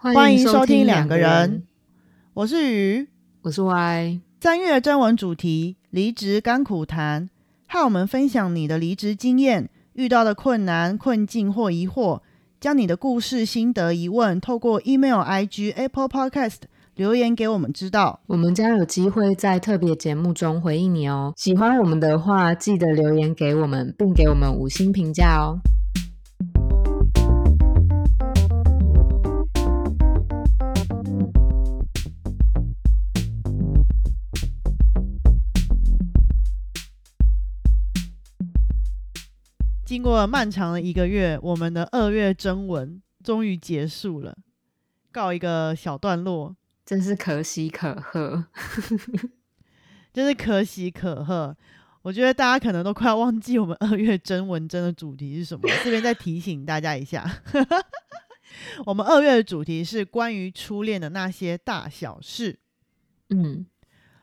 [0.00, 1.64] 欢迎收听两两个人，
[2.32, 3.08] 我是鱼。
[3.42, 4.20] 我是 Y。
[4.40, 7.28] 三月征文主题：离职甘苦谈，
[7.66, 12.20] 和我们分享你的离职经验、遇到的困难、困境或疑惑，
[12.60, 16.58] 将你的故事、心得、疑问透过 email、IG、Apple Podcast
[16.94, 18.20] 留言给我们知道。
[18.28, 21.32] 我们将有机会在特别节目中回应你哦。
[21.36, 25.58] 喜欢我们的话，记得留言给我们，并给我们五星评价哦。
[39.88, 44.36] 经过漫长的一个月，我们的二月征文终于结束了，
[45.10, 48.44] 告一个小段落，真是可喜可贺。
[50.12, 51.56] 真是可喜可贺。
[52.02, 57.26] 我觉得大家可能都快要忘记我们二月征文真的主题是什么，这边再提醒大家一下。
[58.84, 62.58] 我们二月的主题是关于初恋的那些大小事。
[63.30, 63.64] 嗯，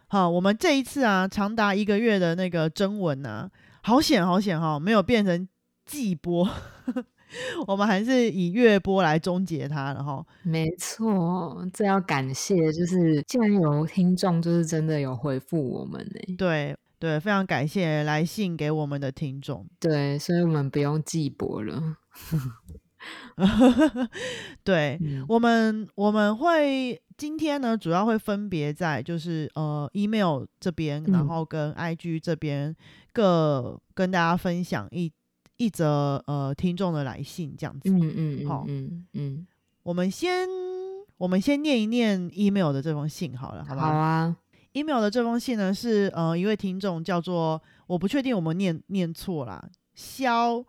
[0.10, 3.50] 好，我们这一次啊，长达一个月的那个征文啊，
[3.82, 5.48] 好险好险哈，没有变成
[5.86, 6.48] 季播，
[7.68, 16.36] 我们还是以月播来终结它，然后没错，这要感谢，就是竟然有听众，就是真的有回复我们呢。
[16.38, 19.66] 对对，非常感谢来信给我们的听众。
[19.80, 21.98] 对，所以我们不用季播了。
[24.64, 32.76] 对，嗯我们我们会今天呢，主要会分别在就是呃 email 这边，然嗯后跟 IG 这边
[33.14, 35.12] 各跟大家分享一
[35.58, 37.90] 一则呃听众的来信这样子。
[37.90, 39.48] 嗯嗯嗯好嗯嗯，
[39.84, 40.48] 我们先
[41.18, 44.36] 我们先念一念 email 的这封信好了，好好不好啊。
[44.74, 50.66] email 的这封信呢是呃一位听众叫做我不确定我们念念错啦，肖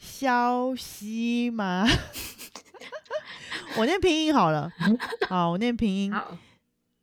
[0.00, 1.86] 肖西吗？
[3.78, 4.70] 我念拼音好了，
[5.28, 6.12] 好，我念拼音。
[6.12, 6.36] 好，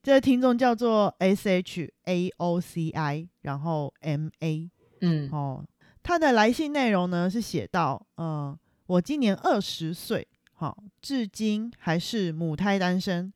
[0.04, 4.70] 这个听众叫做 S H A O C I，然后 M A
[5.02, 5.66] 嗯哦。
[6.08, 13.34] 他的来信内容呢是写到，嗯、我今年二十岁，好、至今还是母胎单身。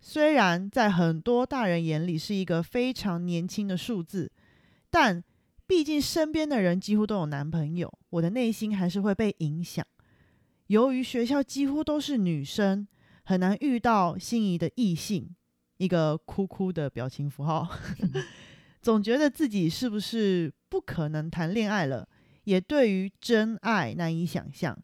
[0.00, 4.32] 虽然在很多大人眼里是一个非常年轻的数字，
[4.90, 5.22] 但
[5.64, 9.86] 毕竟身边的人几乎都有男朋友，我的内心还是会被影响。
[10.66, 12.88] 由于学校几乎都是女生，
[13.22, 15.36] 很难遇到心仪的异性。
[15.76, 17.68] 一个哭哭的表情符号，
[18.88, 22.08] 总觉得自己是不是不可能谈恋爱了，
[22.44, 24.74] 也对于真爱难以想象。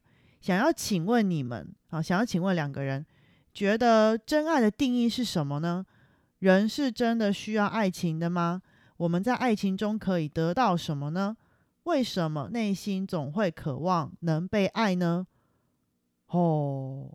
[0.42, 3.06] 想要请问你们啊，想要请问两个人，
[3.54, 5.86] 觉得真爱的定义是什么呢？
[6.40, 8.60] 人是真的需要爱情的吗？
[8.98, 11.34] 我们在爱情中可以得到什么呢？
[11.84, 15.26] 为什么内心总会渴望能被爱呢？
[16.26, 17.10] 哦，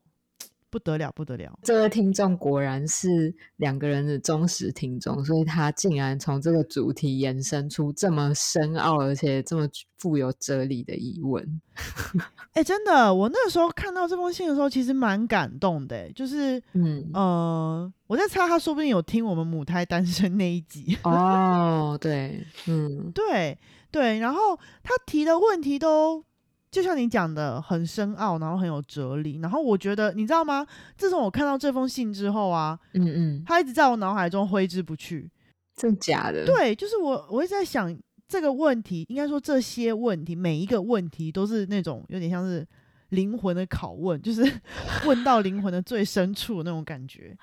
[0.69, 1.57] 不得了，不得了！
[1.63, 11.62] 这位听众果然是两个人的忠实听众，所以他竟然从这个主题延伸出这么深奥而且这么富有哲理的疑问。
[12.53, 23.58] 哎、真的，我那时候看到这封信的时候，其实蛮感动的、欸就是嗯，呃，我在猜他说不定有听我们母胎单身那一集， 哦，对，嗯对
[23.91, 26.24] 对，然后他提的问题都
[26.72, 30.66] 就像你讲的很深奥，然后很有哲理，然后我觉得你知道吗？
[30.96, 35.29] 自从我看到这封信之后啊，嗯嗯，他一直在我脑海中挥之不去。
[35.75, 37.97] 真假的？，对，就是我我一直在想
[38.28, 42.68] 这个问题，应该说这些问题，每一个问题都是那种有点像是
[43.09, 44.44] 灵魂的拷问，就是
[45.08, 47.35] 问到灵魂的最深处的那种感觉。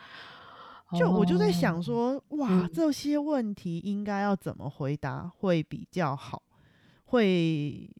[0.97, 6.41] 就我就在想哦，说，哇，嗯这些问题应该要怎么回答会比较好，
[7.07, 7.91] 会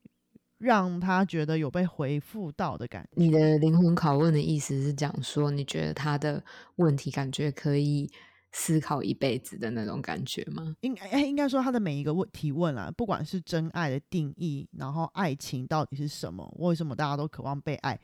[0.59, 3.11] 让他觉得有被回复到的感觉。
[3.15, 6.43] 你的灵魂拷问的意思是讲说，你觉得他的
[6.77, 8.11] 问题感觉可以
[8.53, 10.75] 思考一辈子的那种感觉吗？
[10.81, 18.01] 应该哎应该说他的每一个问提问啊，不管是真爱的定义，然后爱情到底是什么，为什么大家都渴望被爱，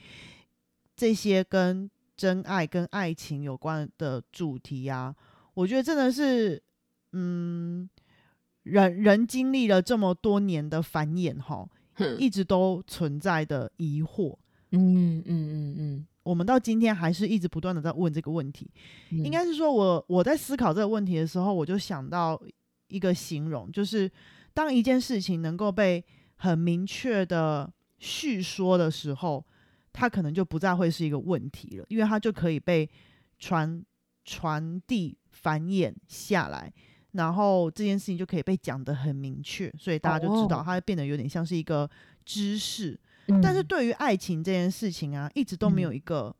[0.95, 5.17] 这些跟真爱跟爱情有关的主题啊，
[5.55, 6.62] 我觉得真的是，
[7.12, 7.88] 嗯，
[8.62, 11.71] 人人经历了这么多年的繁衍哈，哼
[12.19, 14.37] 一直都存在的疑惑。
[14.71, 18.71] 嗯嗯嗯嗯，我们到今天还是一直不断的在问这个问题，
[19.11, 19.25] 嗯。
[19.25, 22.41] 应该是说我我在思考这个问题的时候，我就想到
[22.89, 24.11] 一个形容，就是
[24.55, 26.03] 当一件事情能够被
[26.37, 29.45] 很明确的叙说的时候，
[29.93, 32.88] 它可能就不再会是一个问题了，因为它就可以被
[33.38, 33.85] 传
[34.25, 36.73] 传递繁衍下来，
[37.12, 40.62] 然后这件事情就可以被讲得很明确，所以大家就知道哦。
[40.64, 41.88] 它会变得有点像是一个
[42.25, 42.99] 知识。
[43.29, 45.94] 嗯但是对于爱情这件事情啊，一直都没有嗯。
[45.94, 46.35] 一个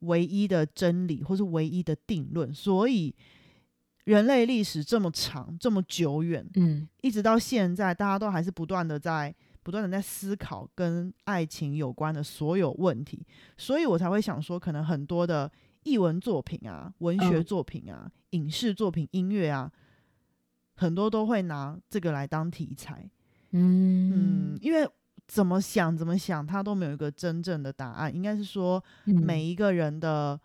[0.00, 3.12] 唯一的真理或是唯一的定论，所以
[4.04, 6.88] 人类历史这么长这么久远，嗯。
[7.00, 9.34] 一直到现在，大家都还是不断的在
[9.64, 13.26] 不断的在思考跟爱情有关的所有问题，
[13.56, 15.50] 所以我才会想说，可能很多的
[15.82, 17.44] 译文作品啊、文学嗯。
[17.44, 19.70] 作品啊、影视作品、音乐啊，
[20.78, 23.10] 很多都会拿这个来当题材。
[23.50, 24.88] 嗯，嗯因为
[25.26, 28.14] 怎么想怎么想，他都没有一个真正的答案。
[28.14, 30.40] 应该是说，嗯每一个人的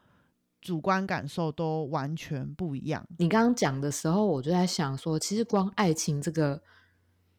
[0.60, 3.06] 主观感受都完全不一样。
[3.18, 6.62] 你刚刚讲的时候，我就在想说，其实光爱情这个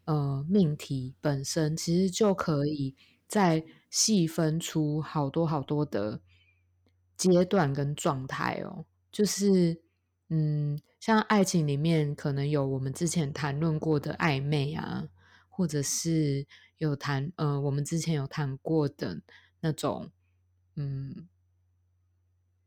[0.05, 2.94] 呃命题本身，其实就可以
[3.26, 6.20] 再细分出好多好多的
[7.17, 8.85] 阶段跟状态哦。
[9.11, 9.81] 就是
[10.29, 15.06] 嗯，像爱情里面可能有我们之前谈论过的暧昧啊，
[15.51, 16.47] 或者是
[16.79, 19.21] 有谈呃，我们之前有谈过的
[19.61, 20.11] 那种
[20.77, 21.29] 嗯。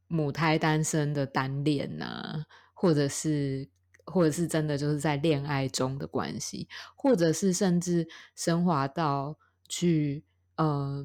[0.08, 2.46] 母胎单身的单恋呐、
[2.76, 3.68] 或者是
[4.06, 9.36] 或者是真的就是在恋爱中的关系，或者是甚至升华到
[9.68, 10.24] 去
[10.58, 11.04] 呃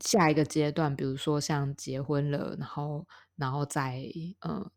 [0.00, 3.06] 下一个阶段，比如说像结婚了，然后
[3.36, 4.02] 然后再
[4.40, 4.68] 呃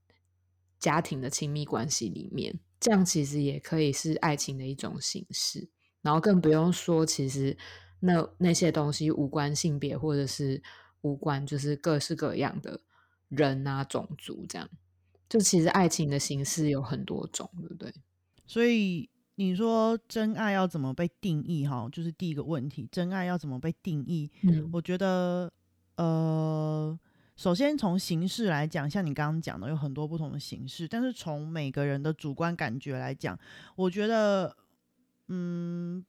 [0.81, 5.69] 家庭的亲密关系里面，这样其实也可以是爱情的一种形式。
[6.01, 7.55] 然后更不用说，其实
[7.99, 10.61] 那那些东西无关性别，或者是
[11.01, 12.81] 无关就是各式各样的
[13.29, 14.67] 人啊、种族这样。
[15.29, 17.93] 就其实爱情的形式有很多种，对不对？
[18.47, 21.65] 所以你说真爱要怎么被定义？
[21.65, 24.29] 哈，就是第一个问题，真爱要怎么被定义？
[24.41, 25.53] 嗯我觉得，
[25.95, 26.50] 呃，
[27.41, 33.35] 首先从形式来讲，像你刚刚讲的，有很多不同的形式，但是从每个人的主观感觉来讲，
[33.75, 34.55] 我觉得，
[35.29, 36.05] 嗯，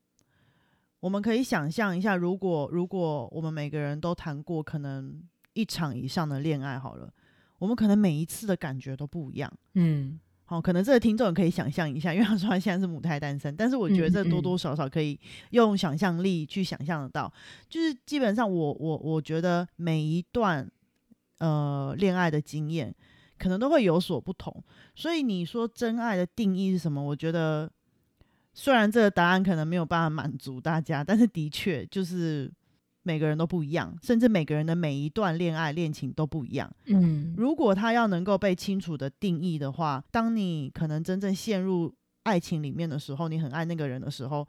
[1.00, 5.22] 我们可以想象一下，如果如果我们每个人都谈过可能
[5.54, 7.10] 一场以上的恋爱，好了，
[7.58, 9.50] 我们可能每一次的感觉都不一样。
[9.72, 15.18] 嗯好，可能这个听众也可以想象一下，因为他说他现在是母胎单身，但是我觉得这多多少少可以
[15.52, 17.32] 用想象力去想象得到。
[17.70, 20.70] 就是基本上我，我我觉得每一段
[21.42, 22.94] 呃恋爱的经验，
[23.36, 24.62] 可能都会有所不同。
[24.94, 27.02] 所以你说真爱的定义是什么？
[27.02, 27.68] 我觉得
[28.54, 32.48] 虽然这个答案可能没有办法满足大家，但是的确就是
[33.02, 36.70] 每个人都不一样，甚至每个人的每一段恋爱恋情都不一样。
[36.86, 41.92] 嗯如果他要能够被清楚的定义的话，当你可能真正陷入
[42.22, 44.46] 爱情里面的时候，你很爱那个人的时候，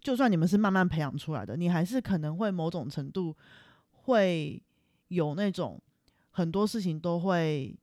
[0.00, 3.36] 就算你们是慢慢培养出来的，你还是可能会某种程度
[3.92, 4.60] 会
[5.08, 5.80] 有那种
[6.32, 7.74] 很多事情都会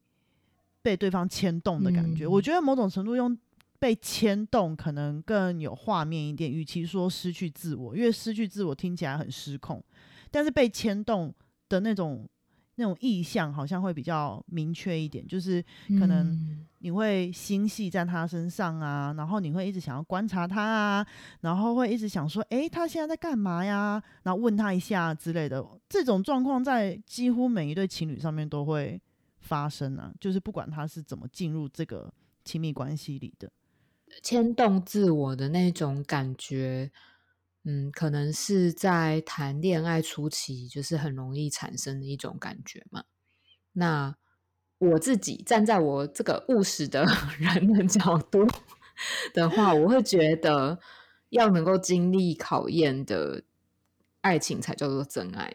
[0.82, 2.26] 被对方牵动的感觉。
[2.26, 3.38] 嗯我觉得某种程度用
[3.80, 9.82] 被牵动可能更有画面一点，与其说失去自我，因为失去自我听起来很失控，
[10.30, 11.34] 但是被牵动
[11.70, 12.28] 的那种
[12.80, 15.62] 那种意向好像会比较明确一点，就是
[16.00, 21.06] 可能嗯你会心系在他身上啊，然后你会一直想要观察他啊，
[21.42, 24.02] 然后会一直想说，诶，他现在在干嘛呀？
[24.24, 25.62] 然后问他一下之类的。
[25.90, 29.00] 这种状况在几乎每一对情侣上面都会
[29.42, 32.12] 发生啊，就是不管他是怎么进入这个
[32.46, 33.52] 亲密关系里的。
[34.24, 36.90] 牵动自我的那种感觉，
[37.64, 43.04] 嗯，可能是在谈恋爱初期就是很容易产生的一种感觉嘛。
[43.74, 44.16] 那
[44.78, 47.06] 我自己站在我这个务实的
[47.38, 48.48] 人的角度
[49.34, 50.80] 的话，我会觉得
[51.30, 53.44] 要能够经历考验的
[54.22, 55.54] 爱情才叫做真爱。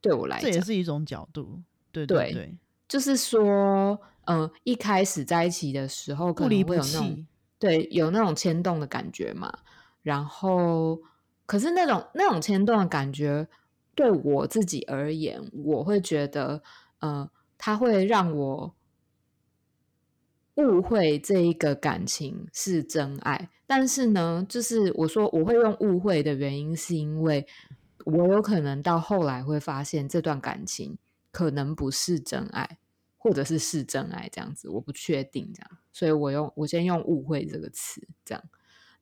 [0.00, 1.62] 对我来讲，这也是一种角度，
[1.92, 7.26] 对对对对，就是说，嗯、一开始在一起的时候，可能会有那种弃。
[7.58, 9.60] 对，有那种牵动的感觉嘛。
[10.02, 11.00] 然后，
[11.46, 13.46] 可是那种那种牵动的感觉，
[13.94, 16.62] 对我自己而言，我会觉得，
[16.98, 18.74] 呃，它会让我
[20.54, 23.50] 误会这一个感情是真爱。
[23.66, 27.46] 但是呢，就是我说我会用误会的原因，是因为
[28.04, 30.98] 我有可能到后来会发现这段感情
[31.30, 32.78] 可能不是真爱。
[33.16, 38.44] 或者是是真爱这样子，我不确定这样，所以我用我先用误会这个词这样，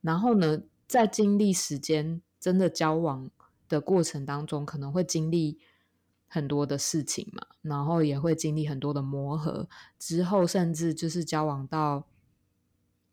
[0.00, 3.30] 然后呢，在经历时间真的交往
[3.68, 5.60] 的过程当中，可能会经历
[6.26, 9.68] 很多的事情嘛，然后也会经历很多的磨合，
[10.00, 12.08] 之后甚至就是交往到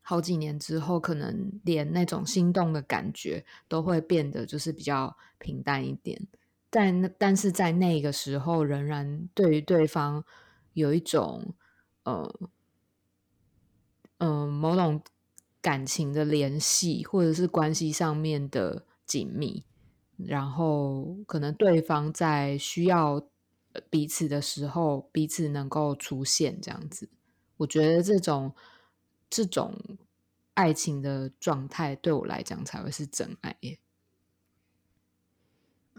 [0.02, 6.28] 好几年之后，可能连那种心动的感觉都会变得就是比较平淡一点，
[6.72, 10.26] 但那但是在那个时候，仍然对于对方。
[10.74, 11.56] 有一种
[12.04, 12.50] 呃
[14.20, 15.02] 嗯、某种
[15.62, 19.66] 感情的联系，或者是关系上面的紧密，
[20.16, 23.28] 然后可能对方在需要
[23.90, 27.10] 彼此的时候，彼此能够出现这样子。
[27.58, 28.54] 我觉得这种
[29.30, 29.76] 这种
[30.54, 33.80] 爱情的状态，对我来讲才会是真爱耶。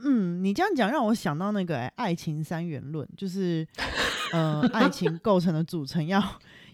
[0.02, 3.68] 嗯，你这样讲让我想到那个、欸、爱情三元论，就是
[4.32, 6.22] 呃，爱情构成的组成要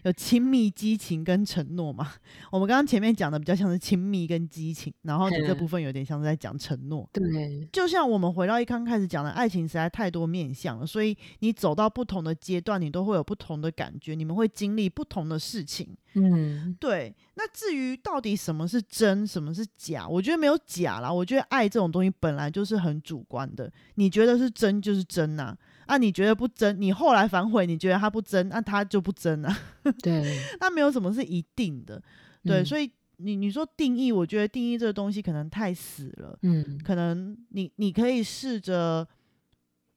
[0.07, 2.13] 有亲密、激情跟承诺嘛。
[2.51, 7.07] 我们刚刚前面讲的比较像是亲密跟激情，然后你这嗯部分有点像是在讲承诺。
[7.13, 15.95] 对，就像我们回到一刚开始讲的，爱情实在太多面向了，所以你走到不同的阶段，你都会有不同的感觉，你们会经历不同的事情。
[16.15, 21.11] 嗯对，那至于到底什么是真，什么是假，我觉得没有假啦。
[21.11, 25.57] 我觉得爱这种东西本来就是很主观的，你觉得是真就是真呐、啊，
[25.97, 29.57] 你觉得不真，你后来反悔，你觉得他不真，那、他就不真啊，
[30.03, 32.01] 对，那没有什么是一定的。
[32.43, 36.37] 对，嗯所以你你说定义，我觉得定义这个东西可能太死了。
[36.41, 39.07] 嗯可能你你可以试着，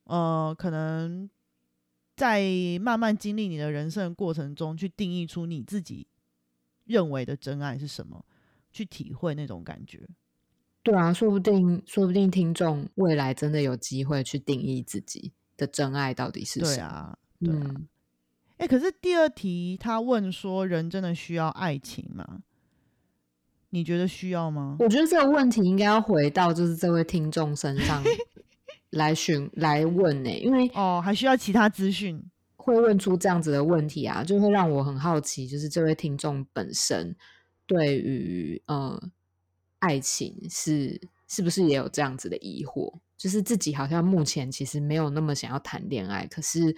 [0.04, 1.28] 呃，可能
[2.16, 2.44] 在
[2.80, 6.06] 慢慢经历你的人生的过程中，去定义出你自己
[6.84, 8.24] 认为的真爱是什么，
[8.70, 10.06] 去体会那种感觉。
[10.82, 15.30] 对啊，说不定说不定听众未来真的有机会去定义自己
[15.60, 16.74] 的真爱到底是什么。
[16.74, 17.62] 对啊，对啊。
[17.68, 17.88] 嗯，
[18.56, 22.40] 哎、可是第二题他问说，人真的需要爱情吗？
[23.70, 24.76] 你觉得需要吗？
[24.80, 28.02] 我觉得这个问题应该要回到就是这位听众身上
[28.90, 32.20] 来询来问呢、因为哦，还需要其他资讯？
[32.56, 37.16] 会问出这样子的问题啊，就会让我很好奇，就是这位听众本身
[37.66, 39.00] 对于呃
[39.78, 42.98] 爱情是是不是也有这样子的疑惑？
[43.20, 46.74] 就是自己好像目前其实没有那么想要谈恋爱，可是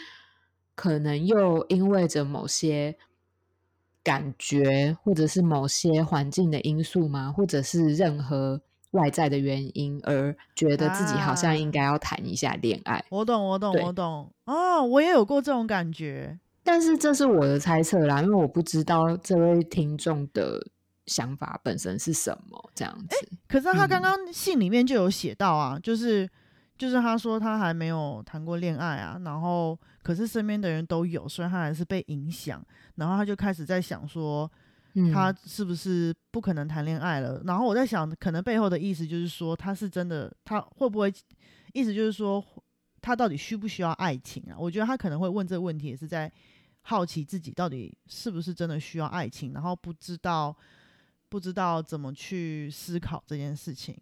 [0.74, 2.96] 可能又因为着某些
[4.02, 7.30] 感觉，或者是某些环境的因素吗？
[7.30, 13.04] 或者是任何外在的原因，而觉得自己好像应啊该要谈一下恋爱。
[13.10, 14.32] 我懂，我懂，我懂。
[14.46, 16.40] 哦，我也有过这种感觉。
[16.64, 20.60] 但是这是我的猜测啦，因为我不知道这位听众的
[21.06, 23.28] 想法本身是什么，这样子。
[23.48, 26.28] 可是他刚嗯刚信里面就有写到啊，就是
[26.78, 32.64] 就是他说他还没有谈过恋爱啊，然后可是身边的人都有，所以他还是被影响，
[32.96, 34.50] 然后他就开始在想说
[34.94, 37.42] 嗯，他是不是不可能谈恋爱了？
[37.44, 41.12] 然后我在想，可能背后的意思就是说他是真的，他会不会
[41.72, 42.44] 意思就是说
[43.00, 44.54] 他到底需不需要爱情啊？
[44.58, 46.30] 我觉得他可能会问这个问题，也是在
[46.82, 50.54] 好奇自己到底是不是真的需要爱情，然后不知道
[51.32, 53.96] 不知道怎么去思考这件事情。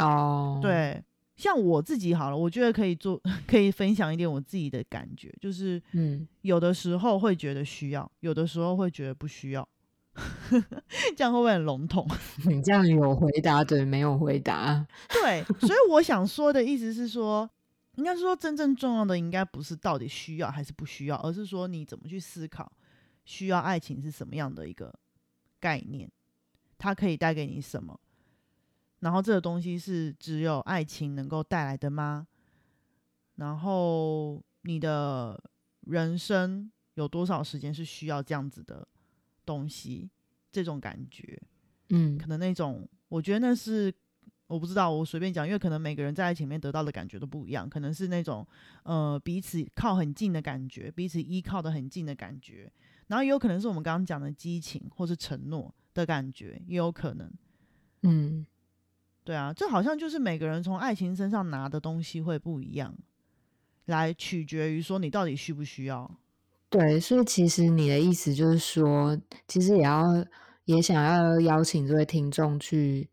[0.00, 1.00] 哦，，对，
[1.36, 9.68] 像我自己好了，我觉得可以做， 可以分享一点我自己的感觉，就是嗯，有的时候会觉得需要，有的时候会觉得不需要。
[11.16, 12.04] 这样会不会很笼统？
[12.50, 14.84] 你这样有回答对，没有回答。
[15.08, 17.48] 对，所以我想说的意思是说，
[17.94, 22.70] 应该是说真正重要的应该不是到底需要还是不需要，而是说你怎么去思考
[23.24, 24.92] 需要爱情是什么样的一个
[25.60, 26.10] 概念，
[26.82, 27.96] 它可以带给你什么，
[28.98, 32.26] 然后这个东西是只有爱情能够带来的吗？
[33.36, 35.40] 然后你的
[35.82, 38.84] 人生有多少时间是需要这样子的
[39.46, 40.10] 东西，
[40.50, 41.40] 这种感觉？
[41.90, 43.94] 嗯可能那种，我觉得那是
[44.48, 48.44] 我不知道，我随便讲，因为可能每个人在爱情里面得到的感觉都不一样，可能是那种
[48.82, 52.72] 呃彼此靠很近的感觉，彼此依靠的很近的感觉，
[53.06, 57.32] 然后也有可能是我们刚刚讲的激情或是承诺的感觉，也有可能。
[58.02, 58.46] 嗯，
[59.24, 62.96] 对啊，这好像就是每个人从爱情身上拿的东西会不一样，
[63.84, 66.18] 来取决于说你到底需不需要。
[66.68, 70.04] 对，所以其实你的意思就是说，其实也要
[70.64, 73.08] 也想要邀请这位听众去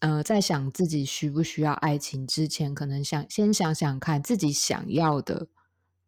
[0.00, 5.48] 呃，在想自己需不需要爱情之前，可能想先想想看自己想要的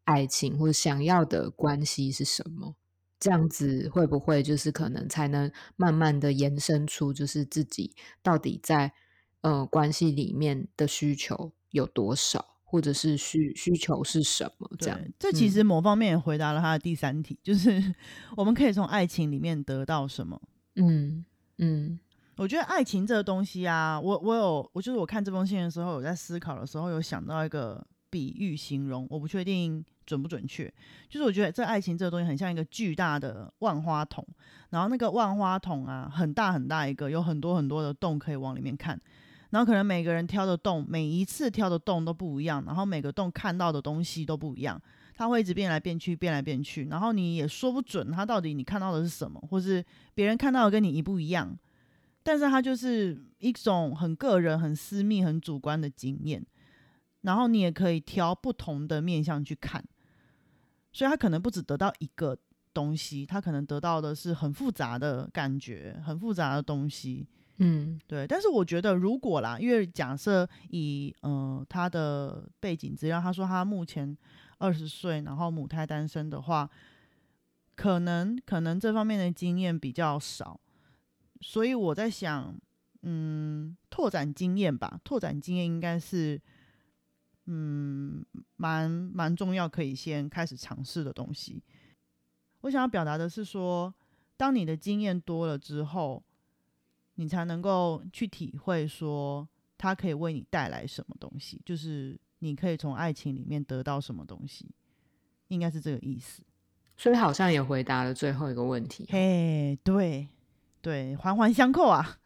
[0.05, 2.77] 爱情或者想要的关系是什么，
[3.19, 8.93] 这样子会不会就是可能才能慢慢的延伸出，就是自己到底在
[9.41, 14.71] 呃关系里面的需求有多少，或者是需需求是什么？
[14.79, 17.95] 这样对，，这其嗯实某方面也回答了他的第三题，就是
[18.37, 20.41] 我们可以从爱情里面得到什么。
[20.75, 21.25] 嗯
[21.59, 21.99] 嗯
[22.37, 30.73] 我觉得爱情这个东西啊，我我有，我就是我看这封信的时候，有在思考的时候，有想到一个比喻形容，我不确定准不准确。
[31.09, 34.27] 就是我觉得这爱情这个东西很像一个巨大的万花筒，
[34.71, 39.01] 然后那个万花筒啊，很大很大一个，有很多很多的洞可以往里面看。
[39.51, 44.81] 然后可能每个人挑的洞，每一次挑的洞都不一样，然后每个洞看到的东西都不一样，
[45.15, 49.83] 它会一直变来变去，变来变去，然后你也说不准它到底你看到的是什么，或是
[50.15, 51.57] 别人看到的跟你一不一样。
[52.25, 56.45] 但是它就是一种很个人、很私密、很主观的经验。
[57.27, 59.85] 然后你也可以挑不同的面向去看，
[60.93, 62.39] 所以他可能不只得到一个
[62.73, 67.27] 东西，他可能得到的是很复杂的感觉，很复杂的东西。
[67.59, 68.01] 嗯。
[68.07, 74.17] 对，但是我觉得如果啦，因为假设以呃他的背景资料，他说他目前
[74.59, 76.71] 二十岁，然后母胎单身的话，
[77.75, 80.61] 可能可能这方面的经验比较少，
[81.41, 82.57] 所以我在想，
[83.03, 86.41] 嗯，拓展经验吧，拓展经验应该是
[87.47, 88.25] 嗯
[88.57, 91.63] 蛮蛮重要，可以先开始尝试的东西。
[92.61, 93.95] 我想要表达的是说，
[94.37, 96.23] 当你的经验多了之后。
[97.19, 99.49] 你才能够去体会说，
[99.79, 104.69] 它可以为你带来什么东西，就是你可以从爱情里面得到什么东西，
[105.49, 106.43] 应该是这个意思。
[106.95, 109.07] 所以好像也回答了最后一个问题。
[109.09, 110.29] 嘿，对
[110.83, 112.19] 对，环环相扣啊。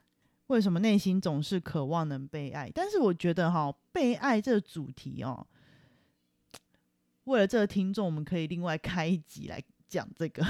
[0.51, 2.69] 为什么内心总是渴望能被爱？
[2.75, 5.47] 但是我觉得哈，被爱这个主题哦，
[7.25, 10.45] 为了这个听众，我们可以另外开一集来讲这个。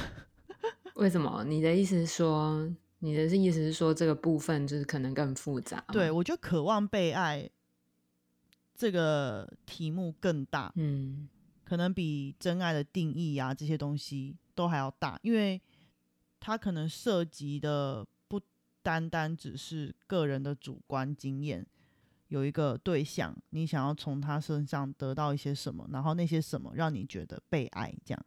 [0.96, 1.44] 为什么？
[1.44, 2.74] 你的意思是说？
[3.00, 5.84] 你的意思是说，这个部分就是可能更复杂？
[5.88, 7.48] 对，我觉得渴望被爱
[8.74, 11.28] 这个题目更大，嗯，
[11.64, 15.60] 可能比真爱的定义啊这些东西都还要大，因为
[16.38, 18.19] 它可能涉及的不
[18.82, 21.66] 单单只是个人的主观经验，
[22.28, 28.26] 有一个对象，你想要从他身上得到一些什么，然后那些什么让你觉得被爱，这样，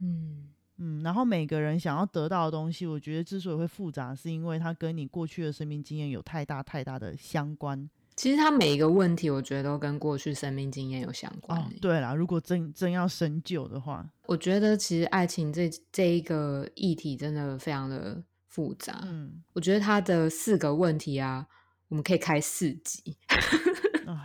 [0.00, 0.50] 嗯。
[0.78, 7.88] 嗯，然后每个人想要得到的东西，我觉得之所以会复杂，是因为它跟你过去的生命经验有太大太大的相关。
[8.16, 11.60] 其实他每一个问题，我觉得都跟过去生命经验有相关。
[11.60, 18.20] 哦，对啦，如果真真要深究的话，我觉得其实爱情这这一个议题真的非常的
[18.52, 19.00] 复杂。
[19.04, 21.46] 嗯，我觉得他的四个问题啊，
[21.88, 23.16] 我们可以开四集。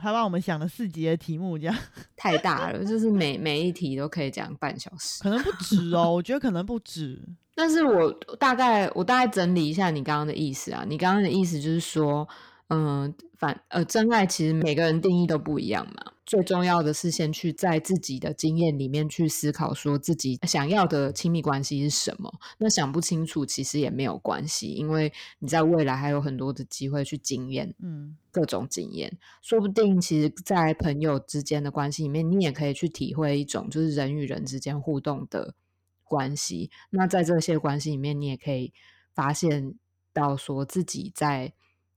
[0.01, 1.75] 他帮我们想了四集的题目，这样
[2.15, 6.13] 太大了，就是每每一题都可以讲半小时，可能不止哦。
[6.13, 7.19] 我觉得可能不止，
[7.55, 12.27] 但是我大概我大概整理一下你刚刚的意思啊，你刚刚的意思就是说。
[12.69, 16.11] 嗯，反呃，真爱其实每个人定义都不一样嘛。
[16.27, 22.31] 最重要的是先去在自己的经验里面去思考，说自己想要的亲密关系是什么。
[22.57, 29.17] 那想不清楚其实也没有关系，因为你在未来还有很多的机会去经验，嗯，各种经验。
[29.41, 35.55] 说不定其实，在朋友之间的关系里面，你也可以去体会一种就是人与人之间互动的
[36.03, 36.69] 关系。
[36.89, 38.73] 那在这些关系里面，你也可以
[39.15, 39.75] 发现
[40.11, 41.53] 到说自己在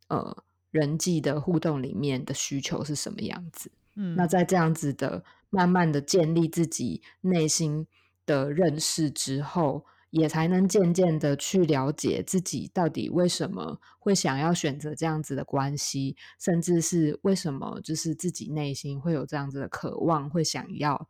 [0.07, 0.45] 呃。
[0.71, 3.73] 人际的互动里面的需求是什么样子？
[4.17, 7.87] 那在这样子的慢慢的建立自己内心
[8.25, 21.09] 的认识之后，也才能渐渐的去了解自己到底为什么会想要选择这样子的关系，甚至是为什么就是自己内心会有这样子的渴望，会想要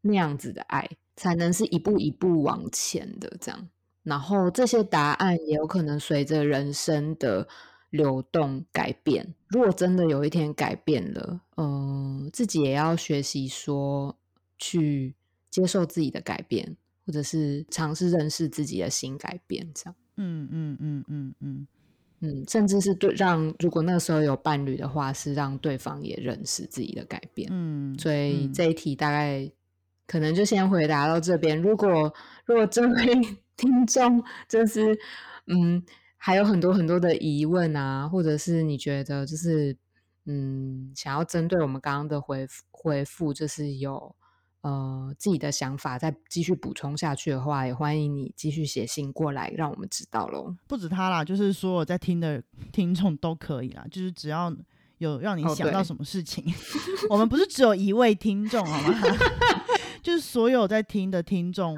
[0.00, 3.68] 那样子的爱，才能是一步一步往前的这样。
[4.02, 7.48] 然后这些答案也有可能随着人生的。
[7.92, 14.16] 流动改变，如果真的有一天改变了，嗯，自己也要学习说
[14.58, 15.14] 去
[15.50, 16.74] 接受自己的改变，
[17.06, 19.94] 或者是尝试认识自己的新改变，这样。
[20.16, 21.66] 嗯嗯嗯嗯嗯
[22.20, 27.46] 嗯，甚至是对让如果那个时候有伴侣的话，是让对方也认识自己的改变。
[27.52, 29.52] 嗯，所以这一题大概
[30.06, 31.60] 可能就先回答到这边。
[31.60, 32.10] 如果
[32.46, 33.20] 如果这位
[33.58, 34.98] 听众就是
[35.46, 35.84] 嗯。
[36.24, 39.76] 还有很多很多的疑问啊，或者是你觉得就是
[40.26, 44.14] 嗯，想要针对我们刚刚的回复回复，就是有
[44.60, 50.54] 呃自己的想法，再继续补充下去的话，也欢迎你继续写信过来，让我们知道喽。
[50.68, 54.54] 不止他啦，就是所有在听的听众都可以啦，就是只要
[54.98, 56.44] 有让你想到什么事情，
[57.10, 58.96] 我们不是只有一位听众好吗？
[60.00, 61.76] 就是所有在听的听众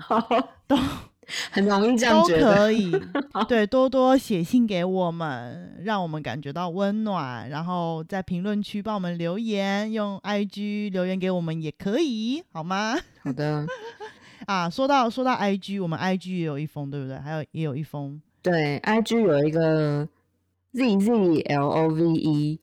[0.66, 0.76] 都。
[1.50, 2.92] 很容易这样觉得，都可以。
[3.48, 7.48] 对，多多写信给我们，让我们感觉到温暖。
[7.48, 12.96] 然后在评论区帮我们留言，用 IG 留言给我们也可以，好吗？
[13.22, 13.66] 好的。
[14.46, 17.16] 啊，说到说到 IG，我们 IG 也有一封，对不对？
[17.18, 18.20] 还有也有一封。
[18.42, 20.06] 对，IG 有一个
[20.74, 22.58] ZZLOVE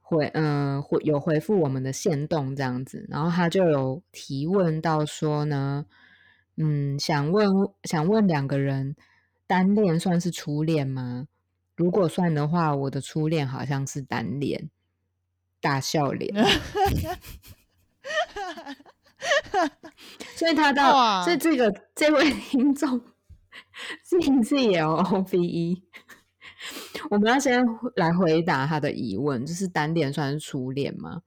[0.00, 5.84] 回，嗯，回有回复我们的线动这样子，然后他就有提问到说呢。
[6.56, 7.48] 嗯，想问
[7.84, 8.96] 想问两个人，
[9.46, 11.28] 单恋算是初恋吗？
[11.76, 14.70] 如果算的话，我的初恋好像是单恋，
[15.60, 16.34] 大笑脸。
[20.36, 23.00] 所以他到，所以这个这位听众
[24.74, 25.82] L O V E，
[27.10, 27.64] 我们要先
[27.96, 31.22] 来回答他的疑问，就是单恋算是初恋吗？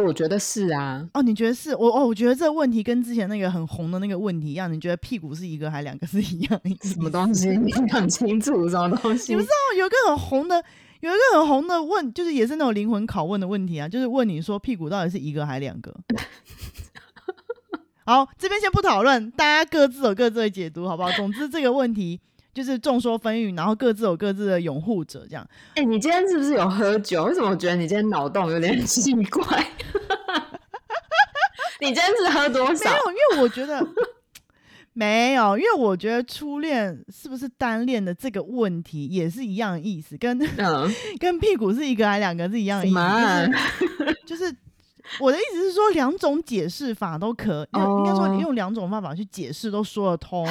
[0.00, 1.08] 我觉得是啊。
[1.14, 1.74] 哦，你觉得是？
[1.76, 4.72] 我哦，我觉得这个问题跟之前那个很红的那个问题一样。
[4.72, 6.88] 你觉得屁股是一个还两个是一样的？
[6.88, 7.48] 什么东西？
[7.56, 9.32] 你很清楚什么东西？
[9.32, 10.64] 你不知道有一个很红的，
[11.00, 15.94] 有一个很红的问，就是也是那种灵魂拷问的问题啊，就是问你说屁股到底是一个还两个？
[18.04, 21.10] 好，这边先不讨论，大家各自有各自的解读，好不好？
[21.12, 22.20] 总之这个问题。
[22.52, 25.46] 就是众说纷纭，然后各自有各自的拥护者，这样。
[25.74, 27.24] 哎，你今天是不是有喝酒？
[27.24, 29.66] 为什么我觉得你今天脑洞有点 奇怪？
[31.80, 32.90] 你今天是喝多少？
[32.90, 33.86] 没有，因为我觉得
[34.92, 40.38] 没有，因为我觉得初恋是不是单恋的这个问题也是一样的意思，跟
[41.18, 43.50] 跟屁股是一个还两个是一样的意思。
[44.26, 44.54] 就是
[45.20, 50.46] 我的意思是说，两种解释法都可，应该说你用两种方法去解释都说得通。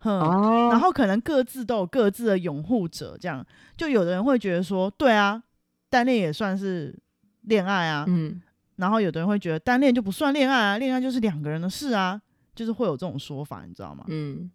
[0.00, 5.42] 哼，然后可能各自都有各自的拥护者，这样就有的人会觉得说，对啊，
[5.88, 6.98] 单恋也算是
[7.42, 8.40] 恋爱啊，嗯，
[8.76, 12.20] 然后有的人会觉得单恋就不算恋爱啊，恋爱就是两个人的事啊，
[12.54, 14.04] 就是会有这种说法，你知道吗？
[14.08, 14.50] 嗯，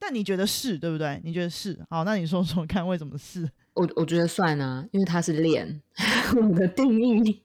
[0.00, 1.20] 但你觉得是对不对？
[1.22, 1.78] 你觉得是？
[1.90, 3.48] 好，那你说说看，为什么是？
[3.74, 5.80] 我我觉得算啊，因为它是练。
[6.34, 7.42] 我的定义，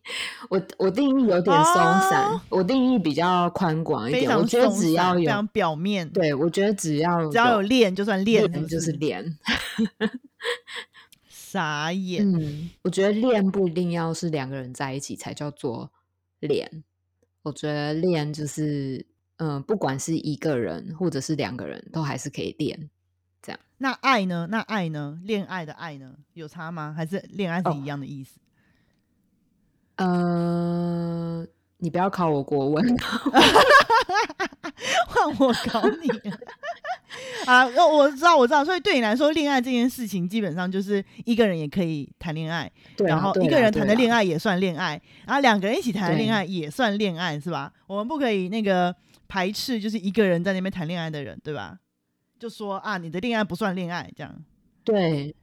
[0.50, 1.76] 我我定义有点松
[2.10, 4.36] 散，我定义比较宽广一点。
[4.36, 9.38] 我觉得只要有表面，对我觉得只要只要有练就算练，就是练。
[11.30, 12.28] 傻眼。
[12.28, 15.92] 嗯，我觉得练不一定要是两个人在一起才叫做
[16.40, 16.84] 练。
[17.44, 19.06] 我觉得练就是，
[19.38, 22.90] 嗯，不管是一个人或者是两个人都还是可以练。
[23.42, 24.48] 这样那爱呢？
[24.50, 25.20] 那爱呢？
[25.24, 26.14] 恋爱的爱呢？
[26.34, 26.94] 有差吗？
[26.96, 28.40] 还是恋爱是一样的意思？
[29.98, 31.46] 呃，
[31.78, 32.86] 你不要考我国文，
[35.08, 36.10] 换我考你
[37.46, 37.66] 啊！
[37.88, 38.66] 我知道，我知道。
[38.66, 47.72] 所以对你来说，恋爱这件事情基本上就是一个人也可以谈恋爱，然后一个人谈的恋爱也算恋爱，然后两个人一起谈的恋爱也算恋爱，是吧？
[47.88, 48.94] 我们不可以那个
[49.28, 51.80] 排斥，就是一个人在那边谈恋爱的人，对吧？
[52.38, 54.44] 就说啊，你的恋爱不算恋爱，这样。
[54.84, 55.36] 对，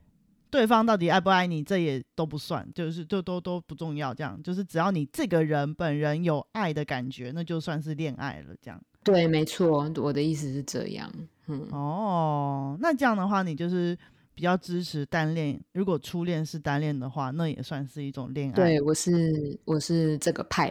[0.51, 4.41] 对方到底爱不爱你，这也都不算，就是都都都不重要，这样。
[4.43, 8.81] 就是只要你这个人本人有爱的感觉，那就算是恋爱了，这样。
[9.03, 11.11] 对，没错，我的意思是这样，
[11.47, 13.99] 嗯，哦，那这样的话，你就是
[14.35, 20.71] 比较支持单恋，如果初恋是单恋的话，那也算是一种恋爱，对我是我是这个派，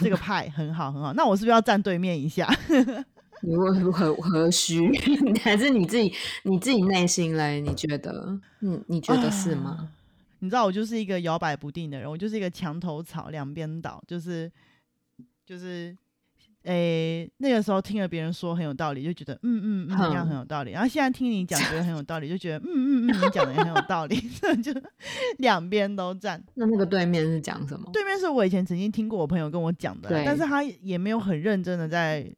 [0.00, 2.48] 这个派很好很好，那我是不是要站对面一下？
[3.42, 4.90] 你何何何须？
[5.44, 6.10] 还是你自己
[6.44, 7.60] 你自己内心嘞？
[7.60, 8.38] 你觉得？
[8.60, 9.90] 嗯你觉得是吗？
[10.38, 14.50] 你知道我就是一个摇摆不定的人，我就是一个墙头草，两边倒，就是
[15.44, 15.96] 就是，
[16.66, 20.72] 诶，那个时候听了别人说很有道理，就觉得嗯嗯嗯这样很有道理。
[20.72, 24.16] 然后现在听你讲觉得很有道理，就觉得嗯嗯嗯你讲的也很有道理，
[24.62, 24.72] 就
[25.38, 26.42] 两边都站。
[26.54, 27.88] 那那个对面是讲什么？
[27.92, 32.30] 对面是我以前曾经听过我朋友跟我讲的，但是他也没有很认真的在。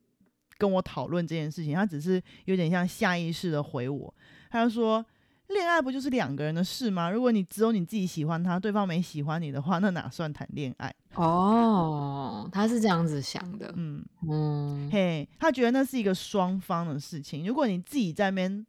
[0.60, 4.12] 跟我讨论这件事情，他只是有点像下意识的回我，
[4.50, 5.06] 他就说
[5.48, 7.10] ：“恋爱不就是两个人的事吗？
[7.10, 17.46] 如果你只有你自己喜欢他，对方没喜欢你的话，那哪算谈恋爱？”哦，他是这样子想的，嗯嗯，嘿，他觉得那是一个双方的事情。
[17.46, 18.66] 如果你自己在那边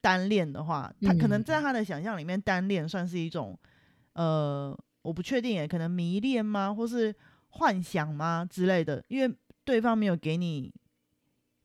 [0.00, 3.58] 单恋的话，他可能在他的想象里面，单恋算是一种，
[4.14, 7.14] 呃，我不确定，也可能迷恋吗，或是
[7.48, 10.72] 幻想吗之类的，因为对方没有给你。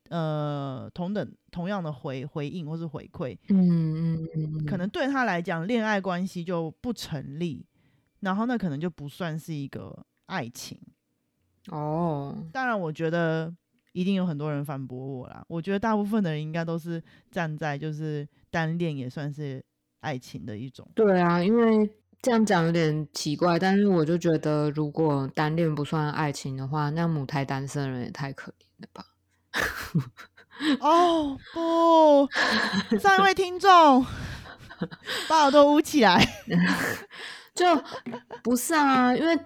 [0.10, 7.66] 呃，同等同样的回回应或是回馈，嗯嗯嗯，可能对他来讲，恋爱关系就不成立，
[8.20, 10.80] 然后那可能就不算是一个爱情。
[11.70, 13.54] 哦，当然，我觉得
[13.92, 15.46] 一定有很多人反驳我啦。
[15.48, 19.64] 我觉得大部分的人应该都是站在就是单恋也算是
[20.00, 20.88] 爱情的一种。
[20.96, 21.88] 对啊，因为
[22.22, 29.06] 这样讲有点奇怪，但是我就觉得，如果单恋不算爱情的话，那母胎单身的人也太可怜了吧。
[30.82, 32.28] 哦不，
[33.00, 34.06] 上一位听众
[35.28, 36.24] 把耳朵捂起来，
[37.56, 37.66] 就
[38.44, 39.40] 不是啊，因为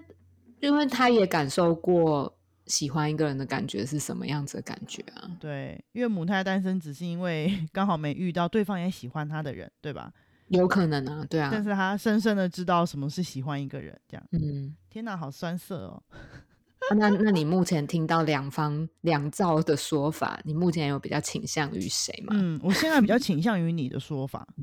[0.60, 2.36] 因为他也感受过
[2.66, 5.30] 喜欢一个人的感觉是什么样子的感觉啊。
[5.40, 10.12] 对，因为母胎单身只是因为刚好没遇到对方也喜欢他的人，对吧？
[10.50, 11.50] 有可能啊，对啊。
[11.52, 14.24] 但是他深深的知道什么是喜欢一个人，这样。
[14.32, 16.04] 嗯，天哪，好酸涩哦。
[16.94, 22.34] 那那你目前听到两方两造的说法，你目前有比较倾向于谁吗？
[22.38, 24.48] 嗯，我现在比较倾向于你的说法。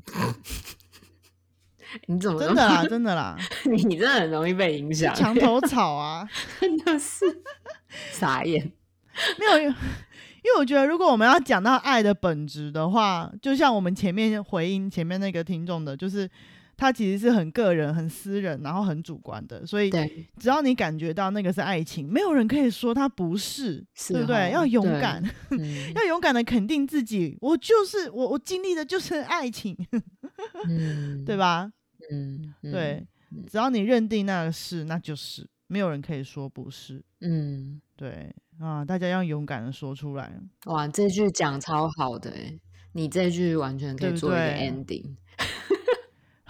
[2.06, 2.84] 你怎么真的啦？
[2.86, 3.36] 真的啦？
[3.64, 5.12] 你真的很容易被影响。
[5.14, 6.28] 墙头草啊，
[6.60, 7.42] 真的是
[8.12, 8.70] 傻眼。
[9.38, 9.74] 没有，因为
[10.58, 16.30] 我觉得如果我们要讲到爱的本质的话，就像我们前面回应前面那个听众的，就是。
[16.80, 19.66] 它其实是很个人、很私人，然后很主观的。
[19.66, 19.90] 所以，
[20.38, 24.48] 只要你感觉到那个是爱情，没有人可以说它不是，是对不对？
[24.48, 29.76] 哦 要勇敢，嗯要勇敢的肯定自己，我就是我，我经历的就是爱情，
[30.66, 31.70] 嗯，对吧？
[32.10, 37.04] 嗯，嗯，对嗯，只要你认定那个是，那就是，没有人可以说不是。
[37.20, 40.32] 嗯，对啊，大家要勇敢的说出来。
[40.64, 42.58] 哇，这句讲超好的诶，
[42.92, 45.14] 你这句完全可以做一个 ending。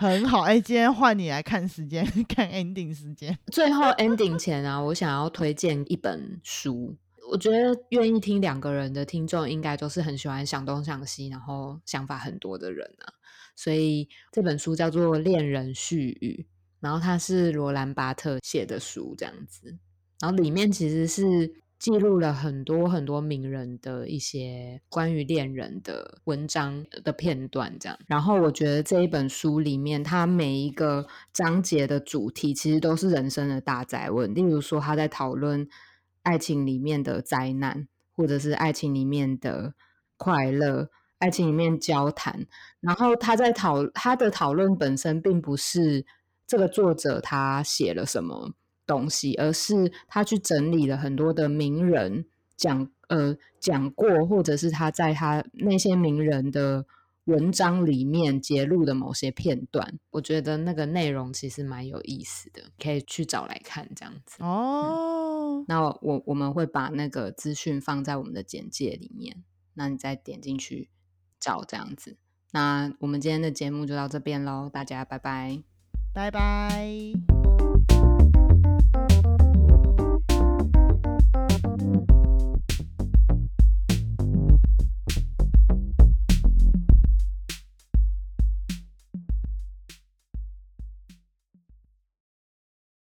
[0.00, 3.38] 很好，哎、今天换你来看时间， 看 ending 时间。
[3.52, 6.96] 最后 ending 前啊，我想要推荐一本书。
[7.30, 13.12] 我觉得愿意听两个人的听众，应该都是很喜欢想东想西，然后想法很多的人啊。
[13.54, 16.46] 所以这本书叫做《恋人絮语》，
[16.80, 19.76] 然后它是罗兰巴特写的书，这样子。
[20.18, 27.98] 然后里面其实是记录了很多很多名人的一些关于恋人的文章的片段，这样。
[28.06, 34.34] 然后我觉得这一本书里面，它每一个章节的主题其实都是人生的大灾问。
[34.34, 35.66] 例如说，他在讨论
[36.22, 39.72] 爱情里面的灾难，或者是爱情里面的
[40.18, 40.90] 快乐。
[41.18, 42.46] 爱情里面交谈，
[42.80, 46.06] 然后他在讨他的讨论本身并不是
[46.46, 48.54] 这个作者他写了什么
[48.90, 52.24] 东西，而是他去整理了很多的名人
[52.56, 56.84] 讲呃讲过，或者是他在他那些名人的
[57.26, 64.42] 文章里面揭露的某些片段，我觉得那个内容其实蛮有意思的，可以去找来看这样子。
[64.42, 70.90] 哦，那我我们会把那个资讯放在我们的简介里面，那你再点进去
[71.38, 72.16] 找这样子。
[72.52, 75.62] 那我们今天的节目就到这边喽，大家拜拜。
[76.12, 77.39] 拜拜。
[78.94, 79.49] you